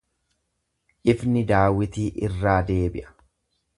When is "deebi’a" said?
2.71-3.15